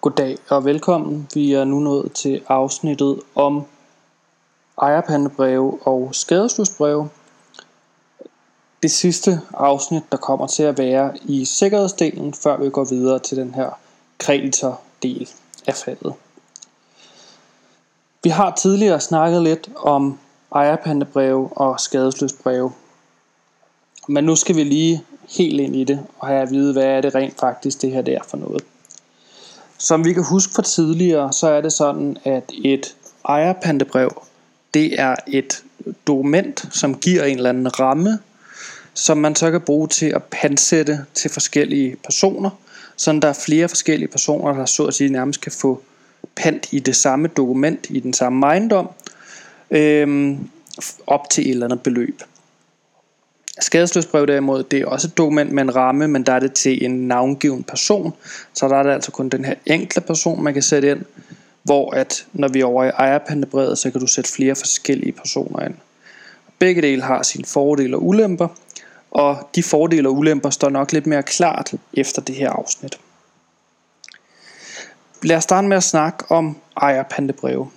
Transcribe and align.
Goddag 0.00 0.38
og 0.48 0.64
velkommen. 0.64 1.28
Vi 1.34 1.52
er 1.52 1.64
nu 1.64 1.78
nået 1.78 2.12
til 2.12 2.42
afsnittet 2.48 3.20
om 3.34 3.66
ejerpandebreve 4.82 5.78
og 5.82 6.08
skadeslusbreve. 6.12 7.08
Det 8.82 8.90
sidste 8.90 9.40
afsnit, 9.54 10.02
der 10.12 10.16
kommer 10.16 10.46
til 10.46 10.62
at 10.62 10.78
være 10.78 11.18
i 11.24 11.44
sikkerhedsdelen, 11.44 12.34
før 12.34 12.56
vi 12.56 12.70
går 12.70 12.84
videre 12.84 13.18
til 13.18 13.36
den 13.36 13.54
her 13.54 13.70
kreditordel 14.18 15.28
af 15.66 15.74
faldet. 15.74 16.14
Vi 18.22 18.30
har 18.30 18.54
tidligere 18.54 19.00
snakket 19.00 19.42
lidt 19.42 19.70
om 19.76 20.18
ejerpandebreve 20.54 21.48
og 21.52 21.80
skadesløsbreve. 21.80 22.72
Men 24.08 24.24
nu 24.24 24.36
skal 24.36 24.56
vi 24.56 24.64
lige 24.64 25.04
helt 25.28 25.60
ind 25.60 25.76
i 25.76 25.84
det 25.84 26.06
og 26.18 26.28
have 26.28 26.42
at 26.42 26.50
vide, 26.50 26.72
hvad 26.72 26.84
er 26.84 27.00
det 27.00 27.14
rent 27.14 27.40
faktisk 27.40 27.82
det 27.82 27.92
her 27.92 28.02
der 28.02 28.22
for 28.22 28.36
noget. 28.36 28.64
Som 29.78 30.04
vi 30.04 30.12
kan 30.12 30.24
huske 30.24 30.52
fra 30.54 30.62
tidligere, 30.62 31.32
så 31.32 31.48
er 31.48 31.60
det 31.60 31.72
sådan, 31.72 32.16
at 32.24 32.52
et 32.64 32.96
ejerpantebrev, 33.28 34.22
det 34.74 35.00
er 35.00 35.14
et 35.26 35.62
dokument, 36.06 36.68
som 36.70 36.94
giver 36.94 37.24
en 37.24 37.36
eller 37.36 37.50
anden 37.50 37.80
ramme, 37.80 38.18
som 38.94 39.18
man 39.18 39.36
så 39.36 39.50
kan 39.50 39.60
bruge 39.60 39.88
til 39.88 40.06
at 40.06 40.22
pansætte 40.22 41.04
til 41.14 41.30
forskellige 41.30 41.96
personer, 42.04 42.50
sådan 42.96 43.22
der 43.22 43.28
er 43.28 43.32
flere 43.46 43.68
forskellige 43.68 44.08
personer, 44.08 44.52
der 44.52 44.66
så 44.66 44.84
at 44.84 44.94
sige 44.94 45.10
nærmest 45.10 45.40
kan 45.40 45.52
få 45.52 45.82
pant 46.36 46.68
i 46.72 46.78
det 46.78 46.96
samme 46.96 47.28
dokument, 47.28 47.86
i 47.90 48.00
den 48.00 48.12
samme 48.12 48.46
ejendom, 48.46 48.88
øhm, 49.70 50.48
op 51.06 51.30
til 51.30 51.44
et 51.44 51.50
eller 51.50 51.66
andet 51.66 51.82
beløb. 51.82 52.22
Skadesløsbrev 53.60 54.26
derimod, 54.26 54.62
det 54.62 54.80
er 54.80 54.86
også 54.86 55.06
et 55.08 55.18
dokument 55.18 55.52
med 55.52 55.62
en 55.62 55.76
ramme, 55.76 56.08
men 56.08 56.22
der 56.22 56.32
er 56.32 56.40
det 56.40 56.52
til 56.52 56.84
en 56.84 57.08
navngiven 57.08 57.64
person, 57.64 58.12
så 58.52 58.68
der 58.68 58.76
er 58.76 58.82
det 58.82 58.90
altså 58.90 59.10
kun 59.10 59.28
den 59.28 59.44
her 59.44 59.54
enkle 59.66 60.00
person, 60.00 60.42
man 60.42 60.52
kan 60.54 60.62
sætte 60.62 60.90
ind, 60.90 61.04
hvor 61.62 61.94
at 61.94 62.26
når 62.32 62.48
vi 62.48 62.60
er 62.60 62.64
over 62.64 62.84
i 62.84 62.88
ejerpandebrevet, 62.88 63.78
så 63.78 63.90
kan 63.90 64.00
du 64.00 64.06
sætte 64.06 64.32
flere 64.32 64.54
forskellige 64.54 65.12
personer 65.12 65.64
ind. 65.64 65.74
Begge 66.58 66.82
dele 66.82 67.02
har 67.02 67.22
sine 67.22 67.44
fordele 67.44 67.96
og 67.96 68.06
ulemper, 68.06 68.48
og 69.10 69.48
de 69.54 69.62
fordele 69.62 70.08
og 70.08 70.14
ulemper 70.14 70.50
står 70.50 70.68
nok 70.68 70.92
lidt 70.92 71.06
mere 71.06 71.22
klart 71.22 71.74
efter 71.94 72.22
det 72.22 72.34
her 72.34 72.50
afsnit. 72.50 72.98
Lad 75.22 75.36
os 75.36 75.44
starte 75.44 75.68
med 75.68 75.76
at 75.76 75.82
snakke 75.82 76.24
om 76.30 76.56
ejerpandebreve. 76.76 77.70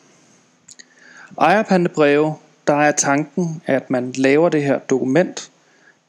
Ejerpandebreve, 1.41 2.35
der 2.67 2.75
er 2.75 2.91
tanken, 2.91 3.61
at 3.65 3.89
man 3.89 4.11
laver 4.11 4.49
det 4.49 4.63
her 4.63 4.79
dokument, 4.79 5.50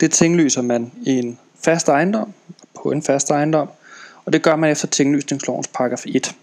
det 0.02 0.10
tinglyser 0.10 0.62
man 0.62 0.92
i 1.02 1.10
en 1.10 1.38
fast 1.64 1.88
ejendom, 1.88 2.32
på 2.82 2.90
en 2.90 3.02
fast 3.02 3.30
ejendom, 3.30 3.68
og 4.24 4.32
det 4.32 4.42
gør 4.42 4.56
man 4.56 4.70
efter 4.70 4.86
tinglysningslovens 4.88 5.68
paragraf 5.68 6.04
1. 6.06 6.34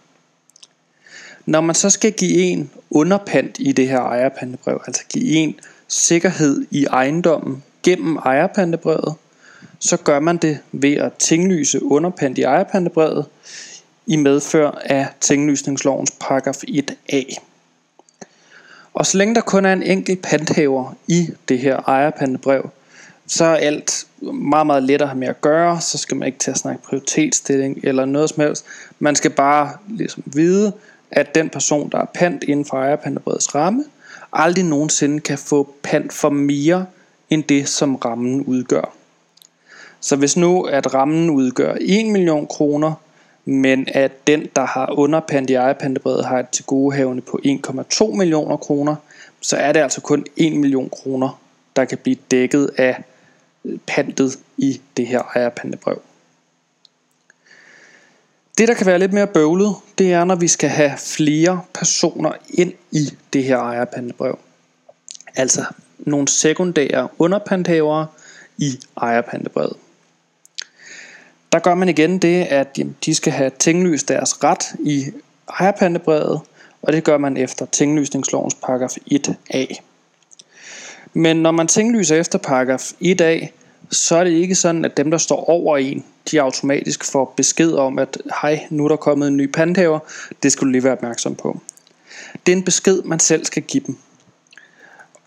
Når 1.46 1.62
man 1.62 1.76
så 1.76 1.90
skal 1.90 2.12
give 2.12 2.38
en 2.38 2.72
underpant 2.90 3.56
i 3.60 3.72
det 3.72 3.88
her 3.88 4.00
ejerpantebrev, 4.00 4.82
altså 4.88 5.04
give 5.10 5.26
en 5.26 5.56
sikkerhed 5.88 6.66
i 6.72 6.86
ejendommen 6.86 7.64
gennem 7.84 8.18
ejerpantebrevet, 8.18 9.16
så 9.80 9.98
gør 9.98 10.20
man 10.20 10.38
det 10.38 10.60
ved 10.72 10.94
at 10.94 11.14
tinglyse 11.14 11.84
underpant 11.84 12.38
i 12.38 12.42
ejerpantebrevet 12.42 13.26
i 14.06 14.16
medfør 14.16 14.72
af 14.72 15.08
tinglysningslovens 15.20 16.12
paragraf 16.20 16.64
1a. 16.68 17.36
Og 18.94 19.06
så 19.06 19.18
længe 19.18 19.36
der 19.36 19.42
kun 19.42 19.66
er 19.66 19.74
en 19.74 19.84
enkelt 19.84 20.22
panthaver 20.22 20.94
i 21.08 21.30
det 21.50 21.60
her 21.60 21.76
ejerpantebrev, 21.88 22.70
så 23.30 23.46
er 23.46 23.56
alt 23.56 24.08
meget, 24.34 24.68
meget 24.68 24.84
let 24.84 25.02
at 25.02 25.08
have 25.08 25.20
med 25.20 25.28
at 25.28 25.42
gøre. 25.42 25.82
Så 25.82 25.98
skal 25.98 26.18
man 26.18 26.26
ikke 26.26 26.40
til 26.40 26.52
at 26.52 26.58
snakke 26.58 26.84
prioritetsstilling 26.84 27.80
eller 27.84 28.06
noget 28.06 28.30
som 28.30 28.44
helst. 28.44 28.66
Man 29.00 29.16
skal 29.16 29.32
bare 29.32 29.72
ligesom 29.88 30.24
vide, 30.26 30.74
at 31.12 31.36
den 31.36 31.50
person, 31.50 31.90
der 31.90 31.98
er 31.98 32.06
pant 32.06 32.44
inden 32.44 32.66
for 32.66 32.78
ejerpantebrevets 32.78 33.56
ramme, 33.56 33.84
aldrig 34.34 34.66
nogensinde 34.66 35.20
kan 35.20 35.38
få 35.38 35.76
pant 35.84 36.14
for 36.14 36.30
mere 36.30 36.86
end 37.30 37.44
det, 37.44 37.70
som 37.70 37.96
rammen 37.96 38.42
udgør. 38.42 38.94
Så 40.00 40.16
hvis 40.16 40.38
nu 40.38 40.64
at 40.64 40.94
rammen 40.94 41.30
udgør 41.30 41.76
1 41.82 42.06
million 42.06 42.48
kroner, 42.48 42.94
men 43.46 43.88
at 43.94 44.28
den, 44.28 44.48
der 44.56 44.66
har 44.66 45.00
underpant 45.00 45.50
i 45.50 45.54
ejerpantebrevet, 45.54 46.26
har 46.26 46.40
et 46.40 46.50
tilgodehavende 46.50 47.22
på 47.22 47.40
1,2 47.46 48.16
millioner 48.16 48.58
kroner, 48.58 48.96
så 49.42 49.58
er 49.58 49.72
det 49.72 49.80
altså 49.80 50.02
kun 50.02 50.26
1 50.38 50.54
million 50.54 50.90
kroner, 50.90 51.40
der 51.76 51.86
kan 51.86 51.98
blive 51.98 52.18
dækket 52.32 52.70
af 52.78 53.04
pantet 53.88 54.40
i 54.58 54.82
det 54.98 55.08
her 55.08 55.22
ejerpantebrev. 55.36 56.02
Det, 58.58 58.68
der 58.68 58.74
kan 58.74 58.86
være 58.86 59.00
lidt 59.00 59.14
mere 59.14 59.28
bøvlet, 59.28 59.76
det 59.98 60.14
er, 60.14 60.24
når 60.24 60.36
vi 60.36 60.48
skal 60.48 60.70
have 60.70 60.92
flere 60.98 61.62
personer 61.74 62.32
ind 62.50 62.74
i 62.92 63.18
det 63.34 63.44
her 63.44 63.58
ejerpantebrev. 63.58 64.40
Altså 65.36 65.66
nogle 66.00 66.28
sekundære 66.28 67.08
underpanthavere 67.20 68.08
i 68.58 68.80
ejerpantebrevet. 69.02 69.78
Der 71.52 71.60
gør 71.60 71.76
man 71.76 71.90
igen 71.90 72.20
det, 72.20 72.44
at 72.44 72.80
de 73.06 73.16
skal 73.16 73.34
have 73.34 73.52
tinglyst 73.60 74.08
deres 74.08 74.44
ret 74.44 74.66
i 74.80 75.06
ejerpantebrevet, 75.60 76.42
og 76.82 76.94
det 76.94 77.04
gør 77.04 77.18
man 77.18 77.38
efter 77.38 77.66
tinglysningslovens 77.66 78.56
paragraf 78.56 78.98
1a. 79.12 79.82
Men 81.14 81.38
når 81.38 81.52
man 81.52 81.68
tinglyser 81.68 82.16
efter 82.16 82.40
paragraf 82.40 82.92
1a, 83.04 83.48
så 83.92 84.16
er 84.16 84.24
det 84.24 84.32
ikke 84.32 84.56
sådan, 84.56 84.86
at 84.86 84.98
dem, 84.98 85.12
der 85.12 85.18
står 85.18 85.50
over 85.50 85.78
en, 85.78 86.06
de 86.32 86.42
automatisk 86.42 87.12
får 87.12 87.34
besked 87.38 87.74
om, 87.74 88.00
at 88.00 88.18
hej, 88.42 88.68
nu 88.70 88.86
er 88.86 88.90
der 88.90 88.96
kommet 88.96 89.28
en 89.28 89.38
ny 89.38 89.52
pandhaver, 89.52 90.00
det 90.44 90.52
skal 90.52 90.66
du 90.66 90.72
lige 90.72 90.84
være 90.84 90.94
opmærksom 90.94 91.36
på. 91.36 91.60
Det 92.46 92.52
er 92.52 92.58
en 92.58 92.64
besked, 92.64 93.02
man 93.02 93.20
selv 93.20 93.46
skal 93.46 93.64
give 93.64 93.84
dem. 93.88 93.98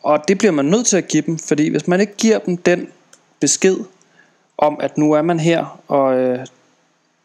Og 0.02 0.28
det 0.28 0.38
bliver 0.38 0.52
man 0.52 0.64
nødt 0.64 0.86
til 0.86 0.96
at 0.96 1.08
give 1.08 1.22
dem, 1.26 1.38
fordi 1.38 1.68
hvis 1.68 1.88
man 1.88 2.00
ikke 2.00 2.16
giver 2.16 2.38
dem 2.38 2.56
den 2.56 2.88
besked 3.40 3.76
om, 4.58 4.76
at 4.80 4.98
nu 4.98 5.12
er 5.12 5.22
man 5.22 5.40
her, 5.40 5.80
og 5.88 6.18
øh, 6.18 6.46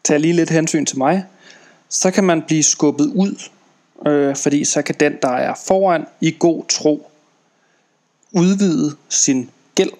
tager 0.04 0.18
lige 0.18 0.34
lidt 0.34 0.50
hensyn 0.50 0.86
til 0.86 0.98
mig, 0.98 1.24
så 1.88 2.10
kan 2.10 2.24
man 2.24 2.42
blive 2.42 2.62
skubbet 2.62 3.12
ud, 3.14 3.42
øh, 4.06 4.36
fordi 4.36 4.64
så 4.64 4.82
kan 4.82 4.94
den, 5.00 5.12
der 5.22 5.28
er 5.28 5.54
foran 5.66 6.04
i 6.20 6.36
god 6.38 6.64
tro, 6.68 7.10
udvide 8.32 8.96
sin 9.08 9.50
gæld 9.74 9.90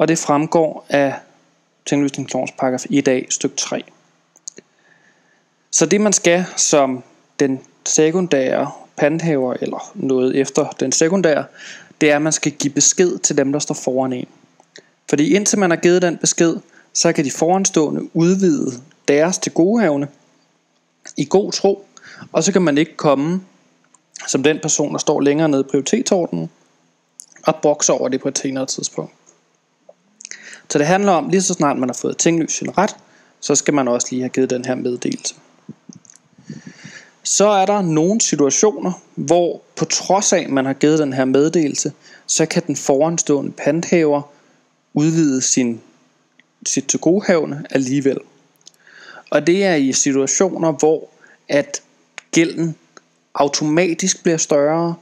og 0.00 0.08
det 0.08 0.18
fremgår 0.18 0.86
af 0.88 1.14
tinglysningslovens 1.86 2.52
paragraf 2.58 2.84
1a 2.84 3.30
styk 3.30 3.56
3. 3.56 3.82
Så 5.70 5.86
det 5.86 6.00
man 6.00 6.12
skal 6.12 6.44
som 6.56 7.02
den 7.40 7.60
sekundære 7.86 8.70
pandhaver, 8.96 9.54
eller 9.60 9.92
noget 9.94 10.36
efter 10.36 10.68
den 10.80 10.92
sekundære, 10.92 11.44
det 12.00 12.10
er, 12.10 12.16
at 12.16 12.22
man 12.22 12.32
skal 12.32 12.52
give 12.52 12.72
besked 12.72 13.18
til 13.18 13.36
dem, 13.36 13.52
der 13.52 13.58
står 13.58 13.74
foran 13.74 14.12
en. 14.12 14.26
Fordi 15.08 15.34
indtil 15.34 15.58
man 15.58 15.70
har 15.70 15.76
givet 15.76 16.02
den 16.02 16.16
besked, 16.16 16.56
så 16.92 17.12
kan 17.12 17.24
de 17.24 17.30
foranstående 17.30 18.16
udvide 18.16 18.72
deres 19.08 19.38
til 19.38 19.52
godehavne 19.52 20.08
i 21.16 21.26
god 21.30 21.52
tro, 21.52 21.86
og 22.32 22.44
så 22.44 22.52
kan 22.52 22.62
man 22.62 22.78
ikke 22.78 22.96
komme 22.96 23.40
som 24.28 24.42
den 24.42 24.58
person, 24.62 24.92
der 24.92 24.98
står 24.98 25.20
længere 25.20 25.48
nede 25.48 25.60
i 25.60 25.70
prioritetsordenen, 25.70 26.50
og 27.42 27.56
bokser 27.62 27.92
over 27.92 28.08
det 28.08 28.20
på 28.20 28.28
et 28.28 28.38
senere 28.38 28.66
tidspunkt. 28.66 29.12
Så 30.68 30.78
det 30.78 30.86
handler 30.86 31.12
om, 31.12 31.28
lige 31.28 31.42
så 31.42 31.54
snart 31.54 31.78
man 31.78 31.88
har 31.88 31.94
fået 31.94 32.18
tinglyst 32.18 32.56
sin 32.56 32.78
ret, 32.78 32.96
så 33.40 33.54
skal 33.54 33.74
man 33.74 33.88
også 33.88 34.06
lige 34.10 34.22
have 34.22 34.28
givet 34.28 34.50
den 34.50 34.64
her 34.64 34.74
meddelelse. 34.74 35.34
Så 37.22 37.48
er 37.48 37.66
der 37.66 37.82
nogle 37.82 38.20
situationer, 38.20 38.92
hvor 39.14 39.62
på 39.76 39.84
trods 39.84 40.32
af, 40.32 40.38
at 40.38 40.50
man 40.50 40.64
har 40.64 40.72
givet 40.72 40.98
den 40.98 41.12
her 41.12 41.24
meddelelse, 41.24 41.92
så 42.26 42.46
kan 42.46 42.62
den 42.66 42.76
foranstående 42.76 43.52
panthaver 43.52 44.22
udvide 44.94 45.42
sin, 45.42 45.80
sit 46.66 46.86
tilgodehavende 46.86 47.66
alligevel. 47.70 48.18
Og 49.30 49.46
det 49.46 49.64
er 49.64 49.74
i 49.74 49.92
situationer, 49.92 50.72
hvor 50.72 51.08
at 51.48 51.82
gælden 52.32 52.76
automatisk 53.34 54.22
bliver 54.22 54.38
større, 54.38 54.94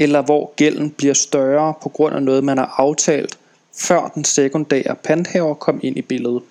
eller 0.00 0.22
hvor 0.22 0.52
gælden 0.56 0.90
bliver 0.90 1.14
større 1.14 1.74
på 1.82 1.88
grund 1.88 2.14
af 2.14 2.22
noget, 2.22 2.44
man 2.44 2.58
har 2.58 2.74
aftalt 2.76 3.38
før 3.74 4.12
den 4.14 4.24
sekundære 4.24 4.94
panthaver 4.94 5.54
kom 5.54 5.80
ind 5.82 5.96
i 5.96 6.02
billedet. 6.02 6.42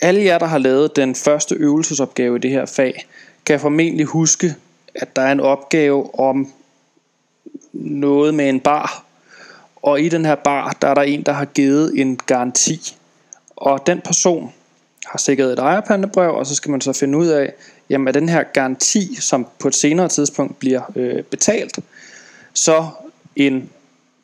Alle 0.00 0.24
jer, 0.24 0.38
der 0.38 0.46
har 0.46 0.58
lavet 0.58 0.96
den 0.96 1.14
første 1.14 1.54
øvelsesopgave 1.54 2.36
i 2.36 2.38
det 2.38 2.50
her 2.50 2.66
fag, 2.66 3.06
kan 3.46 3.60
formentlig 3.60 4.06
huske, 4.06 4.54
at 4.94 5.16
der 5.16 5.22
er 5.22 5.32
en 5.32 5.40
opgave 5.40 6.20
om 6.20 6.52
noget 7.72 8.34
med 8.34 8.48
en 8.48 8.60
bar. 8.60 9.04
Og 9.82 10.00
i 10.00 10.08
den 10.08 10.24
her 10.24 10.34
bar, 10.34 10.76
der 10.82 10.88
er 10.88 10.94
der 10.94 11.02
en, 11.02 11.22
der 11.22 11.32
har 11.32 11.44
givet 11.44 12.00
en 12.00 12.16
garanti. 12.16 12.96
Og 13.56 13.86
den 13.86 14.00
person 14.00 14.52
har 15.06 15.18
sikret 15.18 15.52
et 15.52 15.58
ejerpandebrev, 15.58 16.34
og 16.34 16.46
så 16.46 16.54
skal 16.54 16.70
man 16.70 16.80
så 16.80 16.92
finde 16.92 17.18
ud 17.18 17.26
af, 17.26 17.52
jamen 17.90 18.08
er 18.08 18.12
den 18.12 18.28
her 18.28 18.42
garanti, 18.42 19.14
som 19.20 19.46
på 19.58 19.68
et 19.68 19.74
senere 19.74 20.08
tidspunkt 20.08 20.58
bliver 20.58 20.82
øh, 20.96 21.22
betalt, 21.22 21.78
så 22.52 22.86
en 23.36 23.70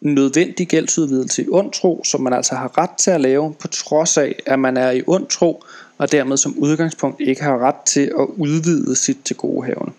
nødvendig 0.01 0.69
gældsudvidelse 0.69 1.43
i 1.43 1.47
ond 1.51 1.73
tro, 1.73 2.03
som 2.05 2.21
man 2.21 2.33
altså 2.33 2.55
har 2.55 2.79
ret 2.79 2.91
til 2.91 3.11
at 3.11 3.21
lave, 3.21 3.55
på 3.55 3.69
trods 3.69 4.17
af, 4.17 4.37
at 4.47 4.59
man 4.59 4.77
er 4.77 4.91
i 4.91 5.03
ond 5.07 5.27
tro 5.27 5.65
og 5.99 6.13
dermed 6.13 6.37
som 6.37 6.59
udgangspunkt 6.59 7.21
ikke 7.21 7.43
har 7.43 7.59
ret 7.59 7.81
til 7.87 8.13
at 8.19 8.27
udvide 8.37 8.97
sit 8.97 9.19
til 9.25 9.37
gode 9.37 9.67
haven. 9.67 9.95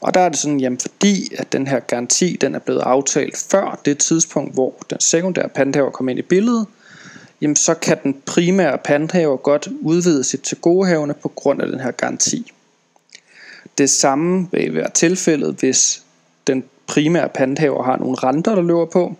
Og 0.00 0.14
der 0.14 0.20
er 0.20 0.28
det 0.28 0.38
sådan, 0.38 0.60
jamen 0.60 0.78
fordi 0.78 1.34
at 1.38 1.52
den 1.52 1.66
her 1.66 1.80
garanti 1.80 2.36
den 2.40 2.54
er 2.54 2.58
blevet 2.58 2.80
aftalt 2.80 3.36
før 3.50 3.80
det 3.84 3.98
tidspunkt, 3.98 4.54
hvor 4.54 4.74
den 4.90 5.00
sekundære 5.00 5.48
panthaver 5.48 5.90
kommer 5.90 6.10
ind 6.10 6.18
i 6.18 6.22
billedet, 6.22 6.66
jamen 7.44 7.56
så 7.56 7.74
kan 7.74 7.98
den 8.02 8.16
primære 8.26 8.78
panthaver 8.78 9.36
godt 9.36 9.68
udvide 9.80 10.24
sit 10.24 10.40
tilgodehavende 10.40 11.14
på 11.14 11.28
grund 11.28 11.62
af 11.62 11.68
den 11.68 11.80
her 11.80 11.90
garanti. 11.90 12.52
Det 13.78 13.90
samme 13.90 14.48
vil 14.52 14.74
være 14.74 14.90
tilfældet, 14.90 15.54
hvis 15.54 16.02
den 16.46 16.64
primære 16.86 17.28
panthaver 17.28 17.82
har 17.82 17.96
nogle 17.96 18.16
renter, 18.16 18.54
der 18.54 18.62
løber 18.62 18.84
på. 18.84 19.16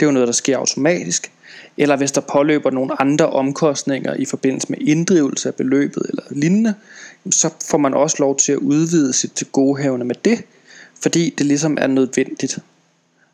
Det 0.00 0.06
er 0.06 0.10
jo 0.10 0.12
noget, 0.12 0.26
der 0.26 0.32
sker 0.32 0.58
automatisk. 0.58 1.32
Eller 1.76 1.96
hvis 1.96 2.12
der 2.12 2.20
påløber 2.20 2.70
nogle 2.70 3.00
andre 3.00 3.26
omkostninger 3.30 4.14
i 4.14 4.24
forbindelse 4.24 4.66
med 4.70 4.78
inddrivelse 4.80 5.48
af 5.48 5.54
beløbet 5.54 6.02
eller 6.08 6.22
lignende, 6.30 6.74
så 7.30 7.50
får 7.70 7.78
man 7.78 7.94
også 7.94 8.16
lov 8.18 8.36
til 8.36 8.52
at 8.52 8.58
udvide 8.58 9.12
sit 9.12 9.32
tilgodehavende 9.32 10.06
med 10.06 10.16
det, 10.24 10.42
fordi 11.02 11.34
det 11.38 11.46
ligesom 11.46 11.78
er 11.80 11.86
nødvendigt. 11.86 12.58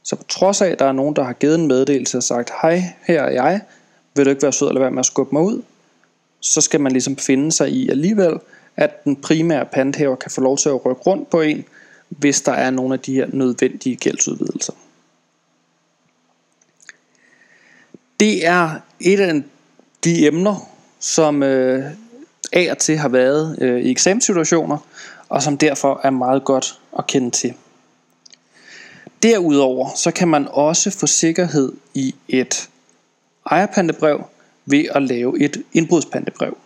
Så 0.03 0.17
på 0.17 0.25
trods 0.29 0.63
af, 0.63 0.69
at 0.69 0.79
der 0.79 0.85
er 0.85 0.93
nogen, 0.93 1.17
der 1.17 1.23
har 1.23 1.33
givet 1.33 1.55
en 1.55 1.67
meddelelse 1.67 2.17
og 2.17 2.23
sagt, 2.23 2.51
hej, 2.63 2.83
her 3.03 3.23
er 3.23 3.31
jeg, 3.31 3.61
vil 4.15 4.25
du 4.25 4.31
ikke 4.31 4.43
være 4.43 4.53
sød 4.53 4.69
eller 4.69 4.81
være 4.81 4.91
med 4.91 4.99
at 4.99 5.07
skubbe 5.07 5.35
mig 5.35 5.43
ud, 5.43 5.63
så 6.41 6.61
skal 6.61 6.81
man 6.81 6.93
ligesom 6.93 7.17
finde 7.17 7.53
sig 7.53 7.71
i 7.71 7.89
alligevel, 7.89 8.39
at 8.77 9.05
den 9.05 9.17
primære 9.17 9.67
panthaver 9.73 10.17
kan 10.17 10.31
få 10.31 10.41
lov 10.41 10.59
til 10.59 10.69
at 10.69 10.87
rykke 10.87 11.03
rundt 11.03 11.31
på 11.31 11.41
en, 11.41 11.65
hvis 12.09 12.43
der 12.43 12.53
er 12.53 12.71
nogle 12.71 12.95
af 12.95 13.01
de 13.01 13.15
her 13.15 13.27
nødvendige 13.33 13.97
gældsudvidelser. 13.97 14.73
Det 18.21 18.47
er 18.47 18.71
et 19.01 19.21
af 19.21 19.43
de 20.05 20.27
emner, 20.27 20.69
som 21.01 21.43
øh, 21.43 21.85
af 22.53 22.71
og 22.71 22.79
til 22.79 22.97
har 22.97 23.09
været 23.09 23.59
øh, 23.61 23.81
i 23.81 23.91
eksamenssituationer, 23.91 24.79
og 25.29 25.43
som 25.43 25.59
derfor 25.59 26.01
er 26.05 26.11
meget 26.11 26.45
godt 26.45 26.79
at 26.99 27.07
kende 27.07 27.31
til. 27.31 27.55
Derudover 29.23 29.89
så 29.97 30.11
kan 30.11 30.29
man 30.29 30.49
også 30.51 30.91
få 30.91 31.07
sikkerhed 31.07 31.73
i 31.95 32.15
et 32.29 32.69
ejerpantebrev 33.51 34.25
ved 34.67 34.85
at 34.95 35.03
lave 35.03 35.41
et 35.41 35.57
indbrudspantebrev. 35.73 36.57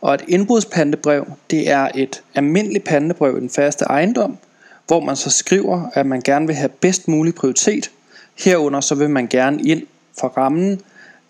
Og 0.00 0.14
et 0.14 0.24
indbrudspantebrev, 0.28 1.26
det 1.50 1.70
er 1.70 1.88
et 1.94 2.22
almindeligt 2.34 2.84
pantebrev 2.84 3.36
i 3.36 3.40
den 3.40 3.50
faste 3.50 3.84
ejendom, 3.84 4.38
hvor 4.86 5.00
man 5.00 5.16
så 5.16 5.30
skriver, 5.30 5.90
at 5.94 6.06
man 6.06 6.20
gerne 6.20 6.46
vil 6.46 6.56
have 6.56 6.68
bedst 6.68 7.08
mulig 7.08 7.34
prioritet. 7.34 7.90
Herunder 8.38 8.80
så 8.80 8.94
vil 8.94 9.10
man 9.10 9.26
gerne 9.26 9.62
ind 9.62 9.82
for 10.20 10.28
rammen 10.28 10.80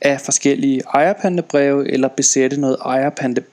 af 0.00 0.20
forskellige 0.20 0.82
ejerpantebreve 0.94 1.92
eller 1.92 2.08
besætte 2.08 2.60
noget 2.60 2.76
ejerpante, 2.84 3.44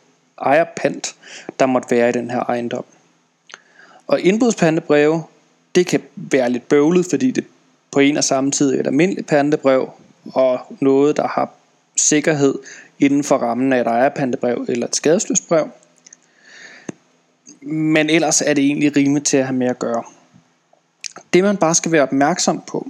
ejerpant, 0.41 1.15
der 1.59 1.65
måtte 1.65 1.91
være 1.91 2.09
i 2.09 2.11
den 2.11 2.31
her 2.31 2.39
ejendom. 2.39 2.85
Og 4.07 4.21
indbrudspantebrev, 4.21 5.21
det 5.75 5.87
kan 5.87 6.01
være 6.15 6.49
lidt 6.49 6.69
bøvlet, 6.69 7.05
fordi 7.09 7.31
det 7.31 7.45
på 7.91 7.99
en 7.99 8.17
og 8.17 8.23
samme 8.23 8.51
tid 8.51 8.75
er 8.75 8.79
et 8.79 8.87
almindeligt 8.87 9.27
pantebrev, 9.27 9.89
og 10.33 10.59
noget, 10.79 11.17
der 11.17 11.27
har 11.27 11.49
sikkerhed 11.97 12.59
inden 12.99 13.23
for 13.23 13.37
rammen 13.37 13.73
af 13.73 13.81
et 13.81 13.87
ejerpantebrev 13.87 14.65
eller 14.69 14.87
et 14.87 14.95
skadesløsbrev. 14.95 15.69
Men 17.61 18.09
ellers 18.09 18.41
er 18.41 18.53
det 18.53 18.63
egentlig 18.63 18.95
rimeligt 18.95 19.25
til 19.25 19.37
at 19.37 19.45
have 19.45 19.57
med 19.57 19.67
at 19.67 19.79
gøre. 19.79 20.03
Det 21.33 21.43
man 21.43 21.57
bare 21.57 21.75
skal 21.75 21.91
være 21.91 22.03
opmærksom 22.03 22.61
på, 22.67 22.87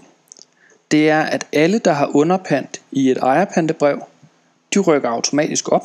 det 0.92 1.10
er, 1.10 1.22
at 1.22 1.48
alle, 1.54 1.80
der 1.80 1.92
har 1.92 2.16
underpant 2.16 2.82
i 2.92 3.12
et 3.12 3.18
ejerpantebrev, 3.18 4.04
de 4.74 4.80
rykker 4.80 5.10
automatisk 5.10 5.72
op. 5.72 5.84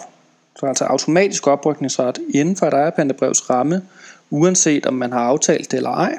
Så 0.56 0.66
altså 0.66 0.84
automatisk 0.84 1.46
oprykningsret 1.46 2.18
inden 2.34 2.56
for 2.56 2.66
et 2.66 2.74
ejerpantebrevs 2.74 3.50
ramme, 3.50 3.82
uanset 4.30 4.86
om 4.86 4.94
man 4.94 5.12
har 5.12 5.20
aftalt 5.20 5.70
det 5.70 5.76
eller 5.76 5.90
ej. 5.90 6.18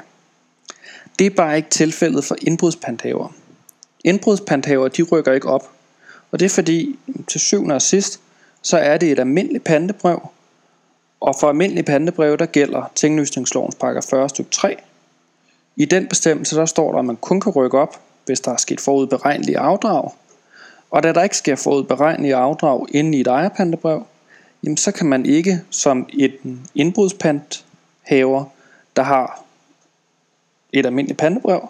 Det 1.18 1.26
er 1.26 1.30
bare 1.30 1.56
ikke 1.56 1.70
tilfældet 1.70 2.24
for 2.24 2.36
indbrudspanthaver. 2.42 3.32
Indbrudspanthaver, 4.04 4.88
de 4.88 5.02
rykker 5.02 5.32
ikke 5.32 5.48
op. 5.48 5.70
Og 6.30 6.38
det 6.38 6.44
er 6.46 6.50
fordi, 6.50 6.98
til 7.28 7.40
syvende 7.40 7.74
og 7.74 7.82
sidst, 7.82 8.20
så 8.62 8.78
er 8.78 8.96
det 8.96 9.12
et 9.12 9.18
almindeligt 9.18 9.64
pantebrev, 9.64 10.28
og 11.20 11.34
for 11.40 11.48
almindelige 11.48 11.84
pantebrev, 11.84 12.38
der 12.38 12.46
gælder 12.46 12.90
tinglysningslovens 12.94 13.74
paragraf 13.74 14.04
40 14.04 14.28
stykke 14.28 14.50
3. 14.50 14.76
I 15.76 15.84
den 15.84 16.08
bestemmelse, 16.08 16.56
der 16.56 16.66
står 16.66 16.92
der, 16.92 16.98
at 16.98 17.04
man 17.04 17.16
kun 17.16 17.40
kan 17.40 17.52
rykke 17.52 17.78
op, 17.78 18.00
hvis 18.26 18.40
der 18.40 18.52
er 18.52 18.56
sket 18.56 18.80
forudberegnelige 18.80 19.58
afdrag. 19.58 20.10
Og 20.90 21.02
da 21.02 21.12
der 21.12 21.22
ikke 21.22 21.36
sker 21.36 21.56
forudberegnelige 21.56 22.34
afdrag 22.34 22.86
inde 22.94 23.18
i 23.18 23.20
et 23.20 23.26
ejerpantebrev, 23.26 24.06
jamen 24.64 24.76
så 24.76 24.92
kan 24.92 25.06
man 25.06 25.26
ikke 25.26 25.60
som 25.70 26.08
et 26.12 26.36
indbrudspanthaver, 26.74 28.44
der 28.96 29.02
har 29.02 29.44
et 30.72 30.86
almindeligt 30.86 31.18
pantebrev, 31.18 31.68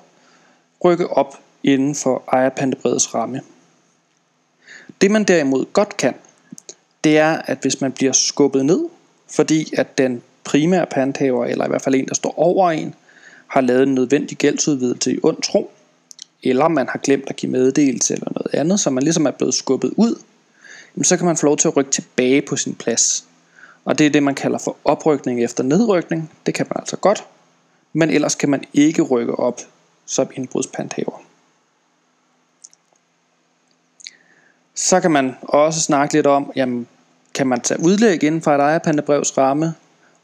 rykke 0.84 1.10
op 1.10 1.38
inden 1.64 1.94
for 1.94 2.22
ejerpantebrevets 2.32 3.14
ramme. 3.14 3.40
Det 5.00 5.10
man 5.10 5.24
derimod 5.24 5.64
godt 5.72 5.96
kan, 5.96 6.14
det 7.04 7.18
er, 7.18 7.42
at 7.44 7.58
hvis 7.60 7.80
man 7.80 7.92
bliver 7.92 8.12
skubbet 8.12 8.66
ned, 8.66 8.88
fordi 9.30 9.74
at 9.76 9.98
den 9.98 10.22
primære 10.44 10.86
panthaver, 10.86 11.44
eller 11.44 11.64
i 11.64 11.68
hvert 11.68 11.82
fald 11.82 11.94
en, 11.94 12.08
der 12.08 12.14
står 12.14 12.38
over 12.38 12.70
en, 12.70 12.94
har 13.46 13.60
lavet 13.60 13.82
en 13.82 13.94
nødvendig 13.94 14.38
gældsudvidelse 14.38 15.14
i 15.14 15.18
ond 15.22 15.42
tro, 15.42 15.70
eller 16.42 16.68
man 16.68 16.88
har 16.88 16.98
glemt 16.98 17.24
at 17.28 17.36
give 17.36 17.52
meddelelse 17.52 18.14
eller 18.14 18.28
noget 18.34 18.54
andet, 18.54 18.80
så 18.80 18.90
man 18.90 19.02
ligesom 19.02 19.26
er 19.26 19.30
blevet 19.30 19.54
skubbet 19.54 19.92
ud, 19.96 20.22
så 21.02 21.16
kan 21.16 21.26
man 21.26 21.36
få 21.36 21.46
lov 21.46 21.56
til 21.56 21.68
at 21.68 21.76
rykke 21.76 21.90
tilbage 21.90 22.42
på 22.42 22.56
sin 22.56 22.74
plads. 22.74 23.24
Og 23.84 23.98
det 23.98 24.06
er 24.06 24.10
det, 24.10 24.22
man 24.22 24.34
kalder 24.34 24.58
for 24.58 24.76
oprykning 24.84 25.44
efter 25.44 25.64
nedrykning. 25.64 26.32
Det 26.46 26.54
kan 26.54 26.66
man 26.68 26.76
altså 26.80 26.96
godt, 26.96 27.24
men 27.92 28.10
ellers 28.10 28.34
kan 28.34 28.48
man 28.50 28.64
ikke 28.74 29.02
rykke 29.02 29.38
op 29.38 29.60
som 30.06 30.28
indbrudspanthaver. 30.34 31.22
Så 34.80 35.00
kan 35.00 35.10
man 35.10 35.34
også 35.42 35.80
snakke 35.80 36.14
lidt 36.14 36.26
om, 36.26 36.52
jamen, 36.56 36.86
kan 37.34 37.46
man 37.46 37.60
tage 37.60 37.80
udlæg 37.80 38.22
inden 38.22 38.42
for 38.42 38.52
et 38.54 38.60
ejerpantebrevs 38.60 39.38
ramme, 39.38 39.74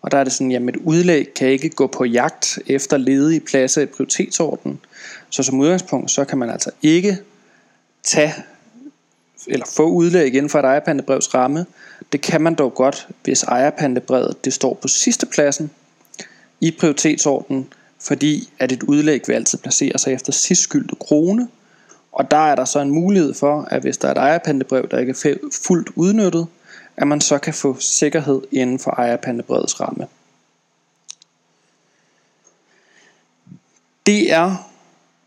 og 0.02 0.10
der 0.10 0.18
er 0.18 0.24
det 0.24 0.32
sådan, 0.32 0.50
jamen 0.50 0.68
et 0.68 0.76
udlæg 0.76 1.34
kan 1.34 1.48
ikke 1.48 1.68
gå 1.68 1.86
på 1.86 2.04
jagt 2.04 2.58
efter 2.66 2.96
ledige 2.96 3.40
pladser 3.40 3.82
i 3.82 3.86
prioritetsordenen. 3.86 4.80
Så 5.30 5.42
som 5.42 5.60
udgangspunkt, 5.60 6.10
så 6.10 6.24
kan 6.24 6.38
man 6.38 6.50
altså 6.50 6.70
ikke 6.82 7.18
tage 8.02 8.34
eller 9.46 9.66
få 9.76 9.88
udlæg 9.88 10.34
inden 10.34 10.50
for 10.50 10.58
et 10.58 10.64
ejerpandebrevs 10.64 11.34
ramme. 11.34 11.66
Det 12.12 12.20
kan 12.20 12.40
man 12.40 12.54
dog 12.54 12.74
godt, 12.74 13.08
hvis 13.24 13.42
ejerpandebrevet 13.42 14.44
det 14.44 14.52
står 14.52 14.74
på 14.74 14.88
sidste 14.88 15.26
pladsen 15.26 15.70
i 16.60 16.70
prioritetsordenen, 16.70 17.68
fordi 18.00 18.48
at 18.58 18.72
et 18.72 18.82
udlæg 18.82 19.22
vil 19.26 19.34
altid 19.34 19.58
placere 19.58 19.98
sig 19.98 20.12
efter 20.12 20.32
sidst 20.32 20.62
skyldte 20.62 20.94
krone, 21.00 21.48
og 22.16 22.30
der 22.30 22.36
er 22.36 22.54
der 22.54 22.64
så 22.64 22.80
en 22.80 22.90
mulighed 22.90 23.34
for, 23.34 23.68
at 23.70 23.82
hvis 23.82 23.98
der 23.98 24.08
er 24.08 24.12
et 24.12 24.18
ejerpantebrev, 24.18 24.88
der 24.90 24.98
ikke 24.98 25.10
er 25.10 25.34
fuldt 25.66 25.88
udnyttet, 25.94 26.46
at 26.96 27.08
man 27.08 27.20
så 27.20 27.38
kan 27.38 27.54
få 27.54 27.76
sikkerhed 27.80 28.42
inden 28.52 28.78
for 28.78 28.90
ejerpantebrevets 28.90 29.80
ramme. 29.80 30.06
Det 34.06 34.32
er, 34.32 34.70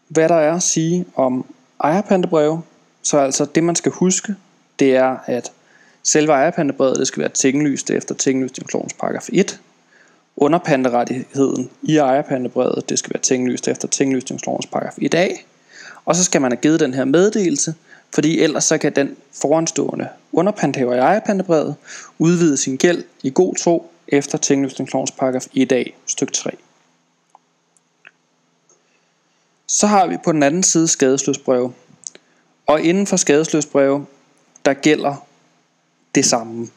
hvad 0.07 0.29
der 0.29 0.35
er 0.35 0.53
at 0.53 0.63
sige 0.63 1.05
om 1.15 1.45
ejerpantebreve. 1.83 2.61
Så 3.01 3.17
altså 3.17 3.45
det 3.45 3.63
man 3.63 3.75
skal 3.75 3.91
huske, 3.91 4.35
det 4.79 4.95
er, 4.95 5.17
at 5.25 5.51
selve 6.03 6.31
ejerpantebrevet 6.31 6.97
det 6.97 7.07
skal 7.07 7.21
være 7.21 7.29
tinglyst 7.29 7.89
efter 7.89 8.15
tinglysningslovens 8.15 8.93
paragraf 8.93 9.29
1. 9.33 9.59
Underpanterettigheden 10.35 11.69
i 11.81 11.97
ejerpantebrevet 11.97 12.89
det 12.89 12.99
skal 12.99 13.13
være 13.13 13.21
tinglyst 13.21 13.67
efter 13.67 13.87
tinglysningslovens 13.87 14.67
paragraf 14.67 14.97
1a. 14.97 15.48
Og 16.09 16.15
så 16.15 16.23
skal 16.23 16.41
man 16.41 16.51
have 16.51 16.61
givet 16.61 16.79
den 16.79 16.93
her 16.93 17.05
meddelelse, 17.05 17.75
fordi 18.13 18.39
ellers 18.39 18.63
så 18.63 18.77
kan 18.77 18.95
den 18.95 19.15
foranstående 19.41 20.09
underpanthaver 20.33 20.93
i 20.93 20.97
ejerpandebrevet 20.97 21.75
udvide 22.19 22.57
sin 22.57 22.77
gæld 22.77 23.03
i 23.23 23.31
god 23.35 23.55
tro 23.55 23.91
efter 24.07 24.37
tinglysningslovens 24.37 25.11
paragraf 25.11 25.45
1a 25.45 25.91
styk 26.05 26.33
3. 26.33 26.51
Så 29.67 29.87
har 29.87 30.07
vi 30.07 30.17
på 30.23 30.31
den 30.31 30.43
anden 30.43 30.63
side 30.63 30.87
skadesløsbreve. 30.87 31.73
Og 32.67 32.81
inden 32.81 33.07
for 33.07 33.17
skadesløsbreve, 33.17 34.05
der 34.65 34.73
gælder 34.73 35.25
det 36.15 36.25
samme. 36.25 36.67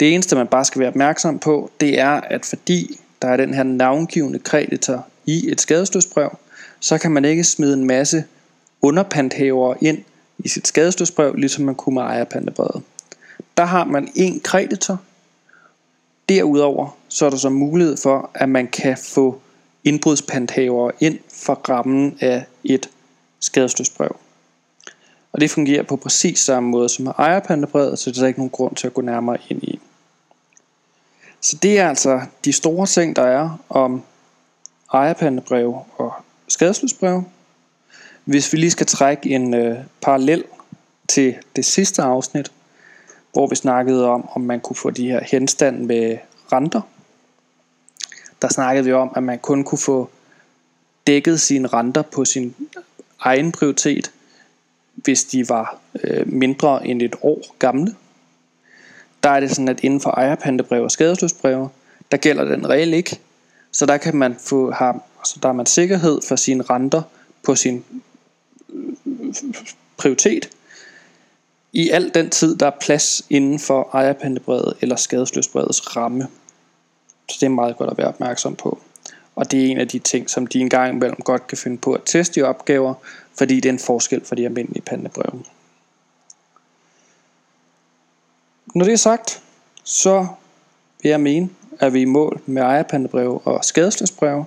Det 0.00 0.14
eneste 0.14 0.36
man 0.36 0.46
bare 0.46 0.64
skal 0.64 0.80
være 0.80 0.88
opmærksom 0.88 1.38
på, 1.38 1.70
det 1.80 2.00
er, 2.00 2.10
at 2.10 2.46
fordi 2.46 3.00
der 3.22 3.28
er 3.28 3.36
den 3.36 3.54
her 3.54 3.62
navngivende 3.62 4.38
kreditor 4.38 5.06
i 5.26 5.50
et 5.50 5.60
skadesløsbrev, 5.60 6.38
så 6.82 6.98
kan 6.98 7.10
man 7.10 7.24
ikke 7.24 7.44
smide 7.44 7.74
en 7.74 7.84
masse 7.84 8.24
underpanthaver 8.82 9.74
ind 9.80 9.98
i 10.38 10.48
sit 10.48 10.66
skadestødsbrev, 10.66 11.34
ligesom 11.34 11.64
man 11.64 11.74
kunne 11.74 11.94
med 11.94 12.02
ejerpantebrevet. 12.02 12.82
Der 13.56 13.64
har 13.64 13.84
man 13.84 14.12
en 14.14 14.40
kreditor. 14.40 15.00
Derudover 16.28 16.96
så 17.08 17.26
er 17.26 17.30
der 17.30 17.36
så 17.36 17.48
mulighed 17.48 17.96
for, 17.96 18.30
at 18.34 18.48
man 18.48 18.68
kan 18.68 18.96
få 18.96 19.40
indbrudspanthaver 19.84 20.90
ind 21.00 21.18
for 21.28 21.54
rammen 21.68 22.18
af 22.20 22.46
et 22.64 22.90
skadestødsbrev. 23.40 24.16
Og 25.32 25.40
det 25.40 25.50
fungerer 25.50 25.82
på 25.82 25.96
præcis 25.96 26.38
samme 26.38 26.68
måde 26.68 26.88
som 26.88 27.04
med 27.04 27.12
ejerpantebrevet, 27.18 27.98
så 27.98 28.10
der 28.10 28.22
er 28.22 28.26
ikke 28.26 28.40
nogen 28.40 28.50
grund 28.50 28.76
til 28.76 28.86
at 28.86 28.94
gå 28.94 29.00
nærmere 29.00 29.38
ind 29.48 29.62
i. 29.62 29.80
Så 31.40 31.56
det 31.62 31.78
er 31.78 31.88
altså 31.88 32.20
de 32.44 32.52
store 32.52 32.86
ting, 32.86 33.16
der 33.16 33.22
er 33.22 33.58
om 33.68 34.02
ejerpantebrev 34.92 35.76
og 35.96 36.12
skadesløsbrev. 36.52 37.22
Hvis 38.24 38.52
vi 38.52 38.58
lige 38.58 38.70
skal 38.70 38.86
trække 38.86 39.30
en 39.30 39.54
øh, 39.54 39.78
parallel 40.00 40.44
til 41.08 41.36
det 41.56 41.64
sidste 41.64 42.02
afsnit, 42.02 42.52
hvor 43.32 43.46
vi 43.46 43.56
snakkede 43.56 44.08
om, 44.08 44.28
om 44.34 44.40
man 44.40 44.60
kunne 44.60 44.76
få 44.76 44.90
de 44.90 45.08
her 45.08 45.20
henstand 45.24 45.84
med 45.84 46.18
renter. 46.52 46.80
Der 48.42 48.48
snakkede 48.48 48.84
vi 48.84 48.92
om, 48.92 49.12
at 49.16 49.22
man 49.22 49.38
kun 49.38 49.64
kunne 49.64 49.78
få 49.78 50.10
dækket 51.06 51.40
sine 51.40 51.68
renter 51.68 52.02
på 52.02 52.24
sin 52.24 52.54
egen 53.20 53.52
prioritet, 53.52 54.10
hvis 54.94 55.24
de 55.24 55.48
var 55.48 55.78
øh, 56.04 56.32
mindre 56.32 56.86
end 56.86 57.02
et 57.02 57.16
år 57.22 57.56
gamle. 57.58 57.94
Der 59.22 59.30
er 59.30 59.40
det 59.40 59.50
sådan, 59.50 59.68
at 59.68 59.80
inden 59.80 60.00
for 60.00 60.10
ejerpantebrev 60.10 60.84
og 60.84 60.90
skadesløsbrev, 60.90 61.68
der 62.10 62.16
gælder 62.16 62.44
den 62.44 62.68
regel 62.68 62.94
ikke. 62.94 63.20
Så 63.72 63.86
der 63.86 63.96
kan 63.96 64.16
man 64.16 64.36
få, 64.40 64.70
have, 64.70 64.94
så 65.24 65.38
der 65.42 65.48
er 65.48 65.52
man 65.52 65.66
sikkerhed 65.66 66.20
for 66.28 66.36
sine 66.36 66.62
renter 66.62 67.02
på 67.42 67.54
sin 67.54 67.84
øh, 68.68 69.34
prioritet, 69.96 70.48
i 71.72 71.90
al 71.90 72.14
den 72.14 72.30
tid, 72.30 72.56
der 72.56 72.66
er 72.66 72.76
plads 72.80 73.22
inden 73.30 73.58
for 73.58 73.88
ejerpantebrevet 73.94 74.76
eller 74.80 74.96
skadesløsbrevets 74.96 75.96
ramme. 75.96 76.28
Så 77.30 77.36
det 77.40 77.46
er 77.46 77.50
meget 77.50 77.76
godt 77.76 77.90
at 77.90 77.98
være 77.98 78.08
opmærksom 78.08 78.56
på. 78.56 78.78
Og 79.34 79.50
det 79.50 79.62
er 79.62 79.70
en 79.70 79.78
af 79.78 79.88
de 79.88 79.98
ting, 79.98 80.30
som 80.30 80.46
de 80.46 80.58
engang 80.58 80.96
imellem 80.96 81.20
godt 81.24 81.46
kan 81.46 81.58
finde 81.58 81.78
på 81.78 81.92
at 81.92 82.00
teste 82.04 82.40
i 82.40 82.42
opgaver, 82.42 82.94
fordi 83.38 83.54
det 83.56 83.64
er 83.64 83.72
en 83.72 83.78
forskel 83.78 84.24
for 84.24 84.34
de 84.34 84.44
almindelige 84.44 84.82
pantebreve. 84.82 85.44
Når 88.74 88.84
det 88.84 88.92
er 88.92 88.96
sagt, 88.96 89.42
så 89.84 90.26
vil 91.02 91.10
jeg 91.10 91.20
mene, 91.20 91.50
at 91.80 91.92
vi 91.92 91.98
er 91.98 92.02
i 92.02 92.04
mål 92.04 92.40
med 92.46 92.62
ejerpantebreve 92.62 93.38
og 93.38 93.64
skadesløsbreve. 93.64 94.44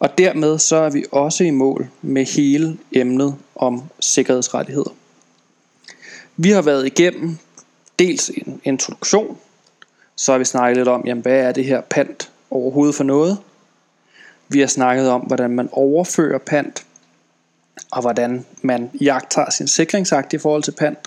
Og 0.00 0.18
dermed 0.18 0.58
så 0.58 0.76
er 0.76 0.90
vi 0.90 1.04
også 1.12 1.44
i 1.44 1.50
mål 1.50 1.88
med 2.02 2.24
hele 2.24 2.78
emnet 2.92 3.36
om 3.54 3.82
sikkerhedsrettigheder. 4.00 4.94
Vi 6.36 6.50
har 6.50 6.62
været 6.62 6.86
igennem 6.86 7.38
dels 7.98 8.28
en 8.28 8.60
introduktion, 8.64 9.38
så 10.16 10.32
har 10.32 10.38
vi 10.38 10.44
snakket 10.44 10.76
lidt 10.76 10.88
om, 10.88 11.02
jamen, 11.06 11.22
hvad 11.22 11.40
er 11.40 11.52
det 11.52 11.64
her 11.64 11.80
pant 11.80 12.30
overhovedet 12.50 12.94
for 12.94 13.04
noget. 13.04 13.38
Vi 14.48 14.60
har 14.60 14.66
snakket 14.66 15.08
om, 15.10 15.20
hvordan 15.20 15.50
man 15.50 15.68
overfører 15.72 16.38
pant, 16.38 16.86
og 17.90 18.00
hvordan 18.00 18.46
man 18.62 18.90
jagter 19.00 19.50
sin 19.50 19.68
sikringsagt 19.68 20.32
i 20.32 20.38
forhold 20.38 20.62
til 20.62 20.72
pant. 20.72 20.98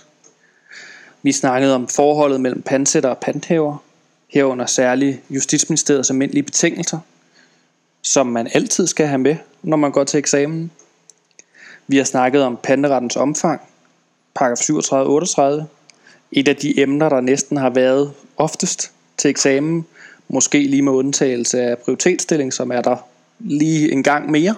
Vi 1.22 1.32
snakkede 1.32 1.74
om 1.74 1.88
forholdet 1.88 2.40
mellem 2.40 2.62
pantsætter 2.62 3.10
og 3.10 3.18
panthaver, 3.18 3.76
herunder 4.28 4.66
særligt 4.66 5.20
Justitsministeriets 5.30 6.10
almindelige 6.10 6.42
betingelser, 6.42 6.98
som 8.02 8.26
man 8.26 8.48
altid 8.54 8.86
skal 8.86 9.06
have 9.06 9.18
med, 9.18 9.36
når 9.62 9.76
man 9.76 9.92
går 9.92 10.04
til 10.04 10.18
eksamen. 10.18 10.70
Vi 11.86 11.96
har 11.96 12.04
snakket 12.04 12.42
om 12.42 12.58
panderettens 12.62 13.16
omfang, 13.16 13.60
paragraf 14.34 14.56
37 14.56 15.12
38. 15.12 15.66
Et 16.32 16.48
af 16.48 16.56
de 16.56 16.80
emner, 16.80 17.08
der 17.08 17.20
næsten 17.20 17.56
har 17.56 17.70
været 17.70 18.12
oftest 18.36 18.92
til 19.16 19.30
eksamen, 19.30 19.86
måske 20.28 20.62
lige 20.62 20.82
med 20.82 20.92
undtagelse 20.92 21.62
af 21.62 21.78
prioritetsstilling, 21.78 22.52
som 22.52 22.70
er 22.70 22.80
der 22.80 22.96
lige 23.38 23.92
en 23.92 24.02
gang 24.02 24.30
mere. 24.30 24.54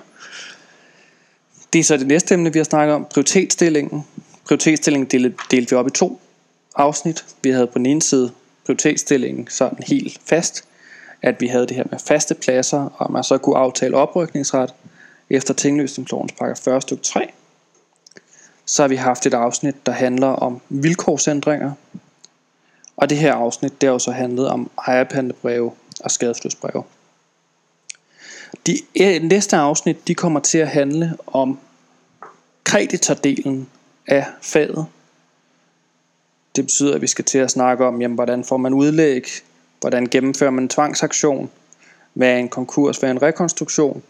Det 1.73 1.79
er 1.79 1.85
så 1.85 1.97
det 1.97 2.07
næste 2.07 2.35
emne, 2.35 2.53
vi 2.53 2.59
har 2.59 2.65
snakket 2.65 2.95
om, 2.95 3.07
prioritetsstillingen. 3.11 4.05
Prioritetsstillingen 4.45 5.11
delte, 5.11 5.35
delte 5.51 5.71
vi 5.71 5.77
op 5.77 5.87
i 5.87 5.91
to 5.91 6.21
afsnit. 6.77 7.25
Vi 7.43 7.51
havde 7.51 7.67
på 7.67 7.79
den 7.79 7.87
ene 7.87 8.03
side 8.03 8.31
prioritetsstillingen 8.67 9.49
sådan 9.51 9.79
helt 9.87 10.21
fast, 10.25 10.65
at 11.25 11.41
vi 11.41 11.47
havde 11.47 11.67
det 11.67 11.77
her 11.77 11.85
med 11.91 11.99
faste 11.99 12.35
pladser, 12.35 12.89
og 12.97 13.13
man 13.13 13.25
så 13.25 13.39
kunne 13.39 13.57
aftale 13.57 13.97
oprykningsret 13.97 14.75
efter 15.31 15.55
tingløsningslovens 15.55 16.33
pakke 16.33 16.57
40 16.63 16.81
stykke 16.81 17.03
3 17.03 17.31
så 18.67 18.83
har 18.83 18.89
vi 18.89 18.97
haft 18.97 19.27
et 19.27 19.35
afsnit, 19.35 19.87
der 19.87 19.93
handler 19.93 20.27
om 20.27 20.61
vilkårsændringer. 20.69 21.73
Og 22.97 23.11
det 23.11 23.19
her 23.19 23.35
afsnit, 23.35 23.81
det 23.81 23.87
har 23.87 23.93
jo 23.93 23.99
så 23.99 24.11
handlet 24.11 24.49
om 24.49 24.71
ejerpandebreve 24.87 25.73
og 26.01 26.11
skadesløsbreve. 26.11 26.85
De 28.67 28.79
eh, 28.95 29.23
næste 29.23 29.57
afsnit, 29.57 30.09
de 30.09 30.15
kommer 30.15 30.41
til 30.41 30.59
at 30.59 30.69
handle 30.69 31.17
om 31.27 31.59
kreditordelen 32.65 33.69
af 34.07 34.27
faget. 34.43 34.87
Det 36.57 36.65
betyder, 36.65 36.95
at 36.95 37.03
vi 37.03 37.07
skal 37.07 37.25
til 37.25 37.39
at 37.39 37.51
snakke 37.51 37.87
om, 37.87 38.03
jamen, 38.03 38.15
hvordan 38.15 38.45
får 38.45 38.57
man 38.57 38.75
udlæg, 38.75 39.27
hvordan 39.85 40.07
gennemfører 40.07 40.51
man 40.51 40.65
en 40.65 40.69
tvangsaktion, 40.69 41.51
hvad 42.15 42.29
er 42.29 42.37
en 42.37 42.49
konkurs, 42.49 42.97
hvad 42.97 43.09
er 43.09 43.15
en 43.15 43.23
rekonstruktion, 43.23 44.03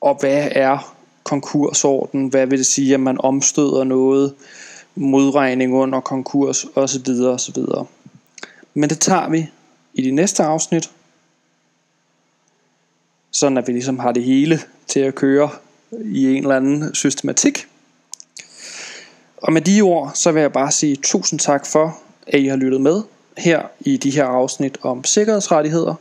og 0.00 0.16
hvad 0.20 0.48
er 0.52 0.96
konkursorden, 1.22 2.28
hvad 2.28 2.46
vil 2.46 2.58
det 2.58 2.66
sige, 2.66 2.94
at 2.94 3.00
man 3.00 3.20
omstøder 3.20 3.84
noget, 3.84 4.34
modregning 4.94 5.74
under 5.74 6.00
konkurs 6.00 6.66
osv. 6.74 7.10
osv. 7.10 7.62
Men 8.74 8.90
det 8.90 9.00
tager 9.00 9.28
vi 9.28 9.46
i 9.94 10.02
de 10.02 10.10
næste 10.10 10.42
afsnit, 10.42 10.90
sådan 13.30 13.58
at 13.58 13.66
vi 13.66 13.72
ligesom 13.72 13.98
har 13.98 14.12
det 14.12 14.22
hele 14.22 14.60
til 14.86 15.00
at 15.00 15.14
køre 15.14 15.50
i 16.04 16.36
en 16.36 16.42
eller 16.42 16.56
anden 16.56 16.94
systematik. 16.94 17.66
Og 19.36 19.52
med 19.52 19.62
de 19.62 19.80
ord, 19.80 20.10
så 20.14 20.32
vil 20.32 20.40
jeg 20.40 20.52
bare 20.52 20.72
sige 20.72 20.96
tusind 20.96 21.40
tak 21.40 21.66
for, 21.66 21.98
at 22.26 22.40
I 22.40 22.46
har 22.46 22.56
lyttet 22.56 22.80
med 22.80 23.02
her 23.38 23.62
i 23.80 23.96
de 23.96 24.10
her 24.10 24.24
afsnit 24.24 24.78
om 24.82 25.04
sikkerhedsrettigheder. 25.04 25.94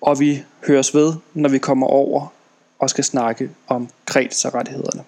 Og 0.00 0.20
vi 0.20 0.44
høres 0.66 0.94
ved, 0.94 1.14
når 1.34 1.48
vi 1.48 1.58
kommer 1.58 1.86
over 1.86 2.26
og 2.78 2.90
skal 2.90 3.04
snakke 3.04 3.50
om 3.68 3.88
kreditorrettighederne. 4.06 5.04